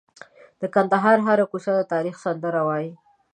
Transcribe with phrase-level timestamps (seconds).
[0.61, 2.91] د کندهار هره کوڅه د تاریخ سندره وایي.